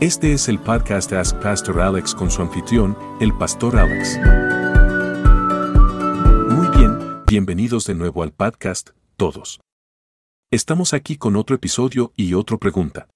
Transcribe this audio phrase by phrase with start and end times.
[0.00, 4.16] Este es el podcast Ask Pastor Alex con su anfitrión, el Pastor Alex.
[6.54, 9.58] Muy bien, bienvenidos de nuevo al podcast, todos.
[10.52, 13.08] Estamos aquí con otro episodio y otra pregunta.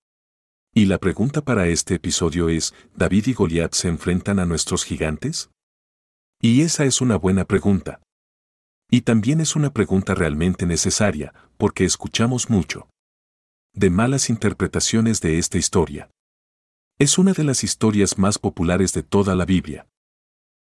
[0.74, 5.50] Y la pregunta para este episodio es, ¿David y Goliat se enfrentan a nuestros gigantes?
[6.40, 8.00] Y esa es una buena pregunta.
[8.90, 12.88] Y también es una pregunta realmente necesaria, porque escuchamos mucho
[13.72, 16.10] de malas interpretaciones de esta historia.
[17.02, 19.88] Es una de las historias más populares de toda la Biblia.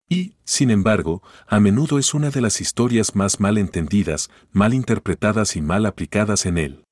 [0.10, 5.56] Y, sin embargo, a menudo es una de las historias más mal entendidas, mal interpretadas
[5.56, 6.84] y mal aplicadas en él.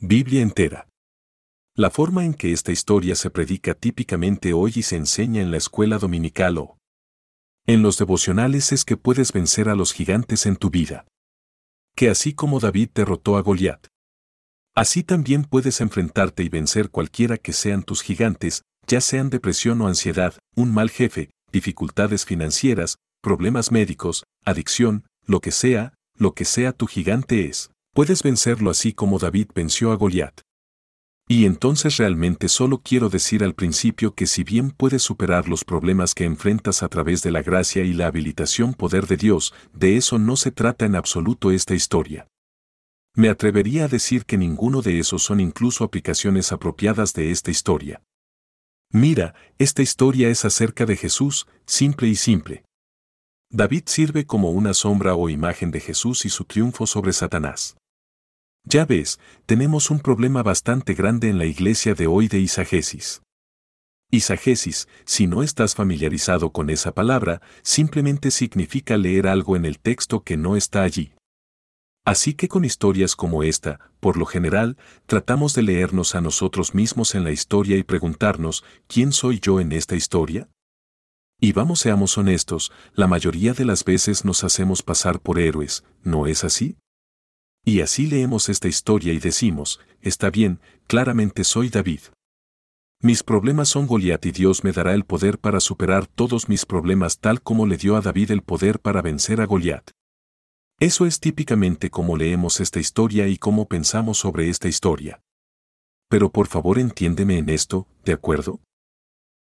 [0.00, 0.88] Biblia entera.
[1.76, 5.58] La forma en que esta historia se predica típicamente hoy y se enseña en la
[5.58, 6.76] escuela dominical o
[7.68, 11.06] en los devocionales es que puedes vencer a los gigantes en tu vida.
[11.94, 13.86] Que así como David derrotó a Goliat,
[14.76, 19.88] Así también puedes enfrentarte y vencer cualquiera que sean tus gigantes, ya sean depresión o
[19.88, 26.72] ansiedad, un mal jefe, dificultades financieras, problemas médicos, adicción, lo que sea, lo que sea
[26.72, 27.70] tu gigante es.
[27.94, 30.42] Puedes vencerlo así como David venció a Goliat.
[31.26, 36.14] Y entonces realmente solo quiero decir al principio que si bien puedes superar los problemas
[36.14, 40.18] que enfrentas a través de la gracia y la habilitación poder de Dios, de eso
[40.18, 42.28] no se trata en absoluto esta historia.
[43.18, 48.02] Me atrevería a decir que ninguno de esos son incluso aplicaciones apropiadas de esta historia.
[48.92, 52.66] Mira, esta historia es acerca de Jesús, simple y simple.
[53.50, 57.78] David sirve como una sombra o imagen de Jesús y su triunfo sobre Satanás.
[58.64, 63.22] Ya ves, tenemos un problema bastante grande en la iglesia de hoy de Isagesis.
[64.10, 70.22] Isagesis, si no estás familiarizado con esa palabra, simplemente significa leer algo en el texto
[70.22, 71.15] que no está allí.
[72.06, 74.76] Así que con historias como esta, por lo general,
[75.06, 79.72] tratamos de leernos a nosotros mismos en la historia y preguntarnos, ¿quién soy yo en
[79.72, 80.48] esta historia?
[81.40, 86.28] Y vamos seamos honestos, la mayoría de las veces nos hacemos pasar por héroes, ¿no
[86.28, 86.76] es así?
[87.64, 92.02] Y así leemos esta historia y decimos, está bien, claramente soy David.
[93.02, 97.18] Mis problemas son Goliat y Dios me dará el poder para superar todos mis problemas
[97.18, 99.95] tal como le dio a David el poder para vencer a Goliat.
[100.78, 105.22] Eso es típicamente como leemos esta historia y cómo pensamos sobre esta historia.
[106.10, 108.60] Pero por favor entiéndeme en esto, ¿de acuerdo?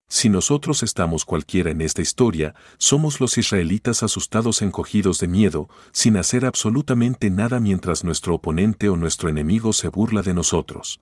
[0.07, 6.17] Si nosotros estamos cualquiera en esta historia, somos los israelitas asustados encogidos de miedo, sin
[6.17, 10.99] hacer absolutamente nada mientras nuestro oponente o nuestro enemigo se burla de nosotros.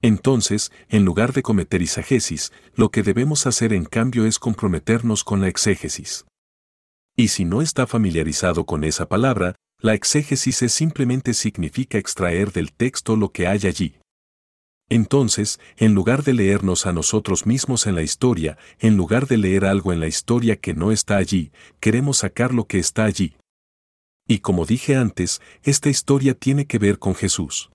[0.00, 5.42] Entonces, en lugar de cometer isagesis, lo que debemos hacer en cambio es comprometernos con
[5.42, 6.24] la exégesis.
[7.16, 12.72] Y si no está familiarizado con esa palabra, la exégesis es simplemente significa extraer del
[12.72, 13.96] texto lo que hay allí.
[14.88, 19.64] Entonces, en lugar de leernos a nosotros mismos en la historia, en lugar de leer
[19.64, 23.36] algo en la historia que no está allí, queremos sacar lo que está allí.
[24.26, 27.70] Y como dije antes, esta historia tiene que ver con Jesús.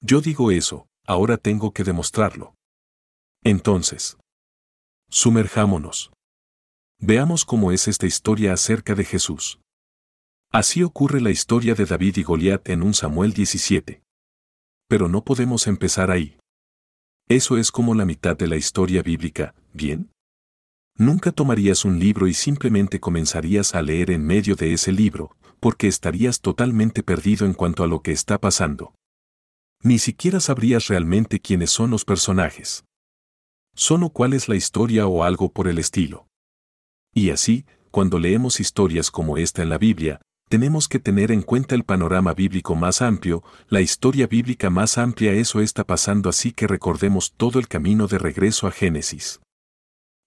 [0.00, 2.54] Yo digo eso, ahora tengo que demostrarlo.
[3.44, 4.16] Entonces,
[5.08, 6.10] sumerjámonos.
[6.98, 9.60] Veamos cómo es esta historia acerca de Jesús.
[10.50, 14.02] Así ocurre la historia de David y Goliat en un Samuel 17.
[14.88, 16.38] Pero no podemos empezar ahí.
[17.28, 20.10] Eso es como la mitad de la historia bíblica, ¿bien?
[20.96, 25.88] Nunca tomarías un libro y simplemente comenzarías a leer en medio de ese libro, porque
[25.88, 28.94] estarías totalmente perdido en cuanto a lo que está pasando.
[29.82, 32.84] Ni siquiera sabrías realmente quiénes son los personajes.
[33.74, 36.26] Solo cuál es la historia o algo por el estilo.
[37.16, 41.74] Y así, cuando leemos historias como esta en la Biblia, tenemos que tener en cuenta
[41.74, 46.66] el panorama bíblico más amplio, la historia bíblica más amplia, eso está pasando así que
[46.66, 49.40] recordemos todo el camino de regreso a Génesis.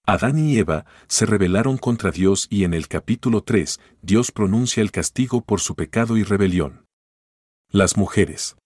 [0.04, 4.90] Adán y Eva se rebelaron contra Dios y en el capítulo 3 Dios pronuncia el
[4.90, 6.86] castigo por su pecado y rebelión.
[7.70, 8.56] Las mujeres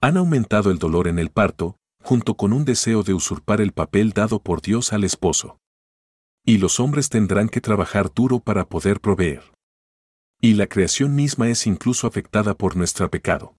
[0.00, 4.12] han aumentado el dolor en el parto, junto con un deseo de usurpar el papel
[4.12, 5.58] dado por Dios al esposo.
[6.44, 9.52] Y los hombres tendrán que trabajar duro para poder proveer.
[10.40, 13.54] Y la creación misma es incluso afectada por nuestro pecado.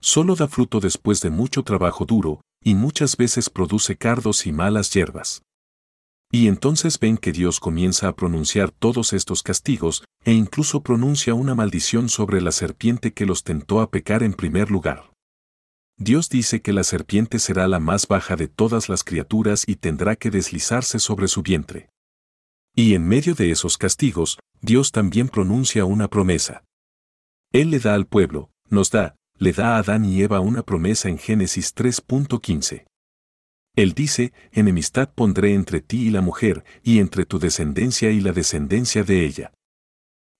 [0.00, 4.92] Solo da fruto después de mucho trabajo duro, y muchas veces produce cardos y malas
[4.92, 5.42] hierbas.
[6.30, 11.54] Y entonces ven que Dios comienza a pronunciar todos estos castigos, e incluso pronuncia una
[11.54, 15.10] maldición sobre la serpiente que los tentó a pecar en primer lugar.
[16.00, 20.14] Dios dice que la serpiente será la más baja de todas las criaturas y tendrá
[20.14, 21.90] que deslizarse sobre su vientre.
[22.74, 26.62] Y en medio de esos castigos, Dios también pronuncia una promesa.
[27.52, 31.08] Él le da al pueblo, nos da, le da a Adán y Eva una promesa
[31.08, 32.84] en Génesis 3.15.
[33.74, 38.32] Él dice, enemistad pondré entre ti y la mujer, y entre tu descendencia y la
[38.32, 39.52] descendencia de ella.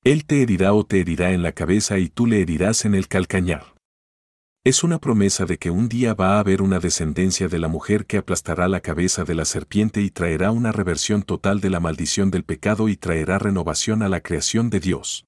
[0.04, 3.08] Él te herirá o te herirá en la cabeza y tú le herirás en el
[3.08, 3.77] calcañar.
[4.68, 8.04] Es una promesa de que un día va a haber una descendencia de la mujer
[8.04, 12.30] que aplastará la cabeza de la serpiente y traerá una reversión total de la maldición
[12.30, 15.24] del pecado y traerá renovación a la creación de Dios.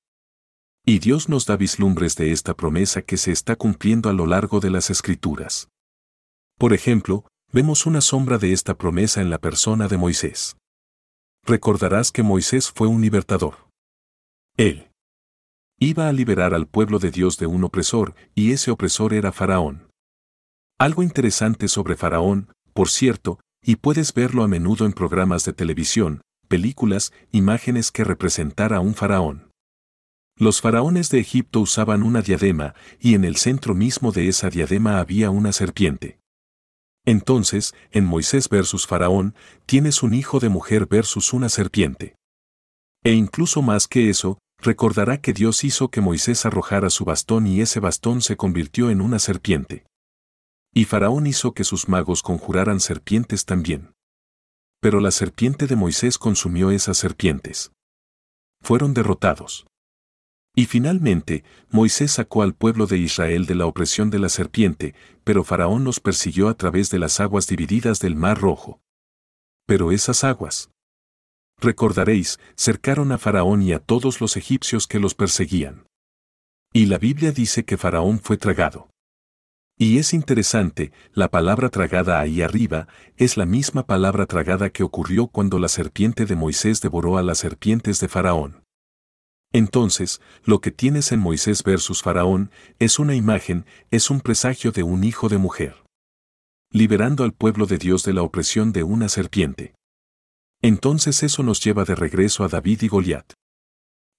[0.84, 4.60] Y Dios nos da vislumbres de esta promesa que se está cumpliendo a lo largo
[4.60, 5.70] de las Escrituras.
[6.58, 10.58] Por ejemplo, vemos una sombra de esta promesa en la persona de Moisés.
[11.46, 13.54] Recordarás que Moisés fue un libertador.
[14.58, 14.89] Él
[15.80, 19.88] iba a liberar al pueblo de Dios de un opresor, y ese opresor era Faraón.
[20.78, 26.20] Algo interesante sobre Faraón, por cierto, y puedes verlo a menudo en programas de televisión,
[26.48, 29.50] películas, imágenes que representar a un faraón.
[30.36, 34.98] Los faraones de Egipto usaban una diadema, y en el centro mismo de esa diadema
[34.98, 36.18] había una serpiente.
[37.04, 39.34] Entonces, en Moisés versus Faraón,
[39.66, 42.14] tienes un hijo de mujer versus una serpiente.
[43.02, 47.60] E incluso más que eso, recordará que Dios hizo que Moisés arrojara su bastón y
[47.60, 49.84] ese bastón se convirtió en una serpiente.
[50.72, 53.92] Y Faraón hizo que sus magos conjuraran serpientes también.
[54.80, 57.72] Pero la serpiente de Moisés consumió esas serpientes.
[58.62, 59.66] Fueron derrotados.
[60.54, 65.44] Y finalmente, Moisés sacó al pueblo de Israel de la opresión de la serpiente, pero
[65.44, 68.80] Faraón los persiguió a través de las aguas divididas del Mar Rojo.
[69.66, 70.70] Pero esas aguas,
[71.60, 75.86] recordaréis, cercaron a Faraón y a todos los egipcios que los perseguían.
[76.72, 78.90] Y la Biblia dice que Faraón fue tragado.
[79.76, 82.86] Y es interesante, la palabra tragada ahí arriba
[83.16, 87.38] es la misma palabra tragada que ocurrió cuando la serpiente de Moisés devoró a las
[87.38, 88.62] serpientes de Faraón.
[89.52, 94.82] Entonces, lo que tienes en Moisés versus Faraón es una imagen, es un presagio de
[94.82, 95.82] un hijo de mujer.
[96.70, 99.74] Liberando al pueblo de Dios de la opresión de una serpiente.
[100.62, 103.32] Entonces eso nos lleva de regreso a David y Goliat.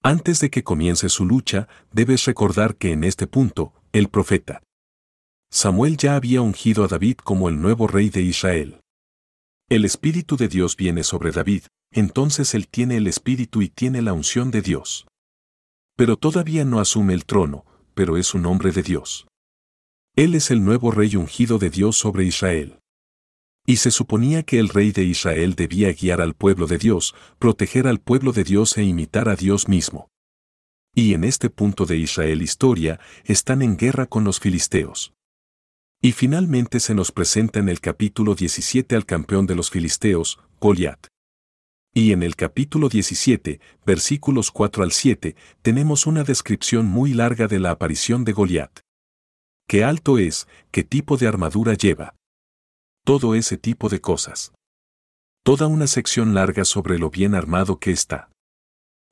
[0.02, 4.62] Antes de que comience su lucha, debes recordar que en este punto, el profeta
[5.52, 8.80] Samuel ya había ungido a David como el nuevo rey de Israel.
[9.68, 14.14] El Espíritu de Dios viene sobre David, entonces él tiene el Espíritu y tiene la
[14.14, 15.06] unción de Dios.
[15.94, 19.28] Pero todavía no asume el trono, pero es un hombre de Dios.
[20.16, 22.78] Él es el nuevo rey ungido de Dios sobre Israel.
[23.66, 27.86] Y se suponía que el rey de Israel debía guiar al pueblo de Dios, proteger
[27.86, 30.08] al pueblo de Dios e imitar a Dios mismo.
[30.94, 35.14] Y en este punto de Israel historia, están en guerra con los filisteos.
[36.02, 41.06] Y finalmente se nos presenta en el capítulo 17 al campeón de los filisteos, Goliat.
[41.94, 47.60] Y en el capítulo 17, versículos 4 al 7, tenemos una descripción muy larga de
[47.60, 48.80] la aparición de Goliat.
[49.68, 50.48] ¿Qué alto es?
[50.72, 52.16] ¿Qué tipo de armadura lleva?
[53.04, 54.52] Todo ese tipo de cosas.
[55.44, 58.30] Toda una sección larga sobre lo bien armado que está.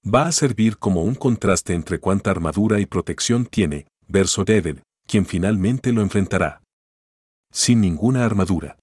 [0.06, 4.78] Va a servir como un contraste entre cuánta armadura y protección tiene, verso David,
[5.08, 6.62] quien finalmente lo enfrentará.
[7.52, 8.78] Sin ninguna armadura.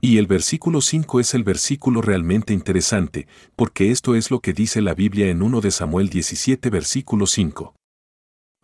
[0.00, 4.80] Y el versículo 5 es el versículo realmente interesante, porque esto es lo que dice
[4.80, 7.74] la Biblia en 1 de Samuel 17 versículo 5.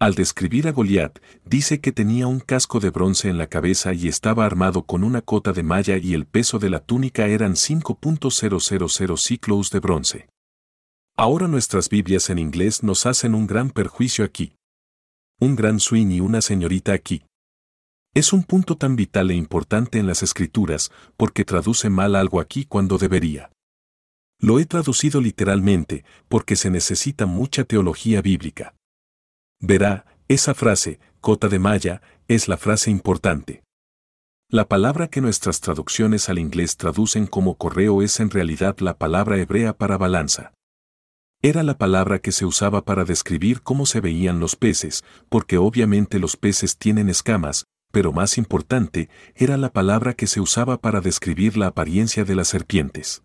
[0.00, 4.08] Al describir a Goliat, dice que tenía un casco de bronce en la cabeza y
[4.08, 9.16] estaba armado con una cota de malla y el peso de la túnica eran 5.000
[9.18, 10.30] ciclos de bronce.
[11.18, 14.54] Ahora nuestras Biblias en inglés nos hacen un gran perjuicio aquí.
[15.38, 17.22] Un gran swing y una señorita aquí.
[18.14, 22.64] Es un punto tan vital e importante en las escrituras porque traduce mal algo aquí
[22.64, 23.52] cuando debería.
[24.38, 28.74] Lo he traducido literalmente porque se necesita mucha teología bíblica.
[29.60, 33.62] Verá, esa frase, cota de malla, es la frase importante.
[34.48, 39.38] La palabra que nuestras traducciones al inglés traducen como correo es en realidad la palabra
[39.38, 40.54] hebrea para balanza.
[41.42, 46.18] Era la palabra que se usaba para describir cómo se veían los peces, porque obviamente
[46.18, 51.56] los peces tienen escamas, pero más importante, era la palabra que se usaba para describir
[51.56, 53.22] la apariencia de las serpientes.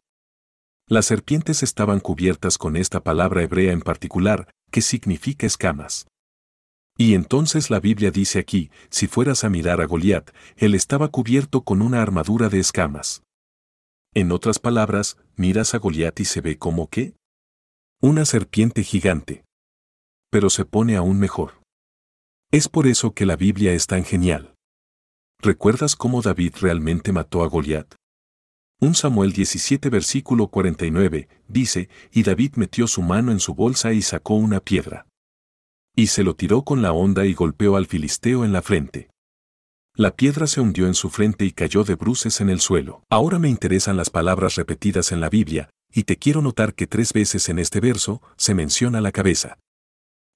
[0.87, 6.07] Las serpientes estaban cubiertas con esta palabra hebrea en particular, que significa escamas.
[6.97, 11.61] Y entonces la Biblia dice aquí, si fueras a mirar a Goliat, él estaba cubierto
[11.63, 13.21] con una armadura de escamas.
[14.13, 17.13] En otras palabras, miras a Goliat y se ve como qué?
[18.01, 19.43] Una serpiente gigante.
[20.31, 21.61] Pero se pone aún mejor.
[22.49, 24.55] Es por eso que la Biblia es tan genial.
[25.41, 27.93] ¿Recuerdas cómo David realmente mató a Goliat?
[28.79, 34.01] Un Samuel 17 versículo 49 dice, y David metió su mano en su bolsa y
[34.01, 35.05] sacó una piedra
[35.95, 39.09] y se lo tiró con la honda y golpeó al filisteo en la frente.
[39.95, 43.03] La piedra se hundió en su frente y cayó de bruces en el suelo.
[43.09, 47.13] Ahora me interesan las palabras repetidas en la Biblia, y te quiero notar que tres
[47.13, 49.57] veces en este verso se menciona la cabeza.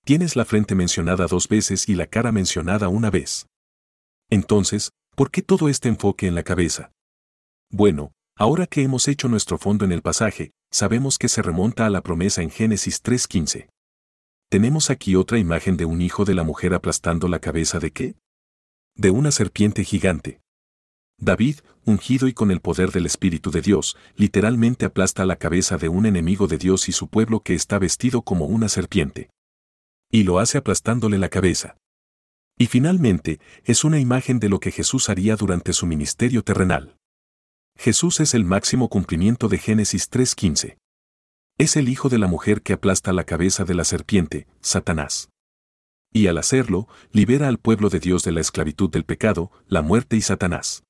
[0.05, 3.47] Tienes la frente mencionada dos veces y la cara mencionada una vez.
[4.29, 6.91] Entonces, ¿por qué todo este enfoque en la cabeza?
[7.69, 11.89] Bueno, ahora que hemos hecho nuestro fondo en el pasaje, sabemos que se remonta a
[11.89, 13.67] la promesa en Génesis 3.15.
[14.49, 18.15] Tenemos aquí otra imagen de un hijo de la mujer aplastando la cabeza de qué?
[18.99, 20.41] de una serpiente gigante.
[21.17, 25.87] David, ungido y con el poder del Espíritu de Dios, literalmente aplasta la cabeza de
[25.87, 29.29] un enemigo de Dios y su pueblo que está vestido como una serpiente.
[30.11, 31.77] Y lo hace aplastándole la cabeza.
[32.57, 36.97] Y finalmente, es una imagen de lo que Jesús haría durante su ministerio terrenal.
[37.77, 40.78] Jesús es el máximo cumplimiento de Génesis 3.15.
[41.59, 45.29] Es el hijo de la mujer que aplasta la cabeza de la serpiente, Satanás
[46.11, 50.15] y al hacerlo, libera al pueblo de Dios de la esclavitud del pecado, la muerte
[50.15, 50.83] y Satanás.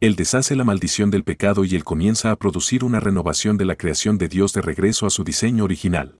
[0.00, 3.76] Él deshace la maldición del pecado y él comienza a producir una renovación de la
[3.76, 6.18] creación de Dios de regreso a su diseño original.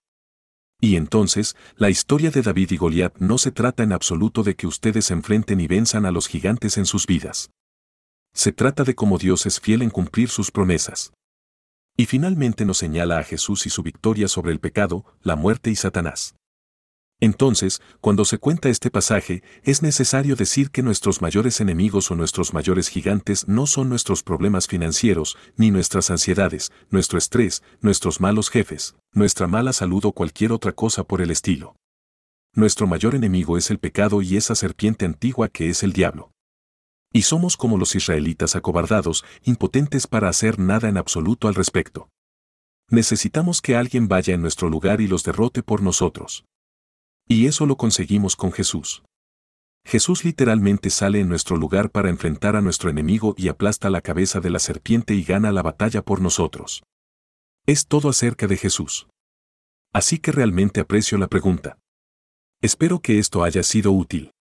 [0.79, 4.67] Y entonces, la historia de David y Goliat no se trata en absoluto de que
[4.67, 7.51] ustedes enfrenten y venzan a los gigantes en sus vidas.
[8.33, 11.11] Se trata de cómo Dios es fiel en cumplir sus promesas.
[11.95, 15.75] Y finalmente nos señala a Jesús y su victoria sobre el pecado, la muerte y
[15.75, 16.35] Satanás.
[17.19, 22.53] Entonces, cuando se cuenta este pasaje, es necesario decir que nuestros mayores enemigos o nuestros
[22.53, 28.97] mayores gigantes no son nuestros problemas financieros, ni nuestras ansiedades, nuestro estrés, nuestros malos jefes,
[29.13, 31.77] nuestra mala salud o cualquier otra cosa por el estilo.
[32.55, 36.32] Nuestro mayor enemigo es el pecado y esa serpiente antigua que es el diablo.
[37.13, 42.09] Y somos como los israelitas acobardados, impotentes para hacer nada en absoluto al respecto.
[42.89, 46.43] Necesitamos que alguien vaya en nuestro lugar y los derrote por nosotros.
[47.27, 49.03] Y eso lo conseguimos con Jesús.
[49.85, 54.39] Jesús literalmente sale en nuestro lugar para enfrentar a nuestro enemigo y aplasta la cabeza
[54.39, 56.83] de la serpiente y gana la batalla por nosotros.
[57.65, 59.07] Es todo acerca de Jesús.
[59.93, 61.77] Así que realmente aprecio la pregunta.
[62.61, 64.32] Espero que esto haya sido útil.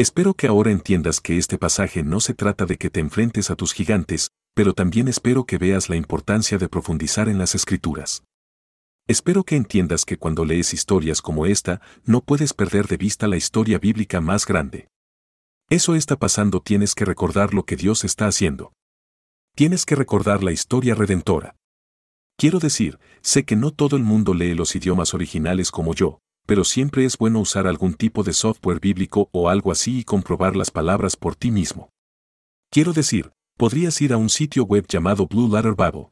[0.00, 3.56] Espero que ahora entiendas que este pasaje no se trata de que te enfrentes a
[3.56, 8.22] tus gigantes, pero también espero que veas la importancia de profundizar en las escrituras.
[9.08, 13.36] Espero que entiendas que cuando lees historias como esta, no puedes perder de vista la
[13.36, 14.86] historia bíblica más grande.
[15.68, 18.72] Eso está pasando, tienes que recordar lo que Dios está haciendo.
[19.56, 21.56] Tienes que recordar la historia redentora.
[22.36, 26.64] Quiero decir, sé que no todo el mundo lee los idiomas originales como yo, pero
[26.64, 30.70] siempre es bueno usar algún tipo de software bíblico o algo así y comprobar las
[30.70, 31.90] palabras por ti mismo.
[32.70, 36.08] Quiero decir, podrías ir a un sitio web llamado Blue Letter Bible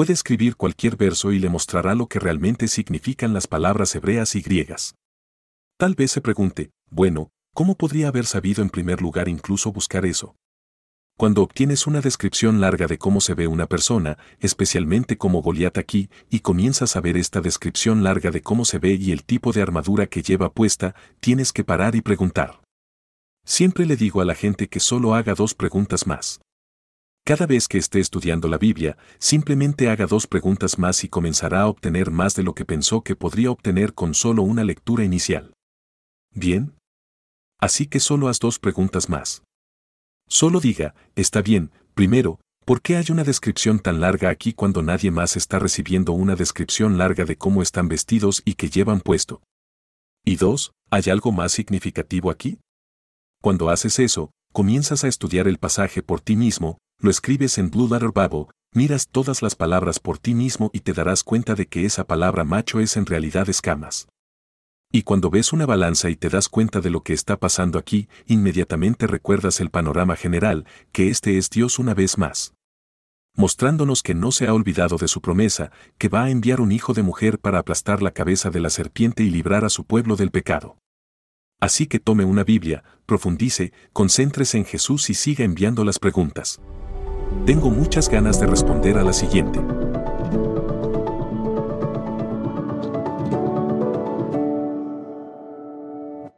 [0.00, 4.40] puede escribir cualquier verso y le mostrará lo que realmente significan las palabras hebreas y
[4.40, 4.94] griegas.
[5.76, 10.36] Tal vez se pregunte, bueno, ¿cómo podría haber sabido en primer lugar incluso buscar eso?
[11.20, 16.08] Cuando obtienes una descripción larga de cómo se ve una persona, especialmente como Goliat aquí,
[16.30, 19.60] y comienzas a ver esta descripción larga de cómo se ve y el tipo de
[19.60, 22.62] armadura que lleva puesta, tienes que parar y preguntar.
[23.44, 26.40] Siempre le digo a la gente que solo haga dos preguntas más.
[27.26, 31.68] Cada vez que esté estudiando la Biblia, simplemente haga dos preguntas más y comenzará a
[31.68, 35.52] obtener más de lo que pensó que podría obtener con solo una lectura inicial.
[36.34, 36.76] ¿Bien?
[37.58, 39.42] Así que solo haz dos preguntas más.
[40.32, 45.10] Solo diga, está bien, primero, ¿por qué hay una descripción tan larga aquí cuando nadie
[45.10, 49.42] más está recibiendo una descripción larga de cómo están vestidos y que llevan puesto?
[50.24, 52.60] Y dos, ¿hay algo más significativo aquí?
[53.42, 57.88] Cuando haces eso, comienzas a estudiar el pasaje por ti mismo, lo escribes en Blue
[57.88, 61.84] Letter Bible, miras todas las palabras por ti mismo y te darás cuenta de que
[61.84, 64.06] esa palabra macho es en realidad escamas.
[64.92, 68.08] Y cuando ves una balanza y te das cuenta de lo que está pasando aquí,
[68.26, 72.54] inmediatamente recuerdas el panorama general, que este es Dios una vez más.
[73.36, 76.92] Mostrándonos que no se ha olvidado de su promesa, que va a enviar un hijo
[76.92, 80.32] de mujer para aplastar la cabeza de la serpiente y librar a su pueblo del
[80.32, 80.76] pecado.
[81.60, 86.60] Así que tome una Biblia, profundice, concéntrese en Jesús y siga enviando las preguntas.
[87.46, 89.60] Tengo muchas ganas de responder a la siguiente.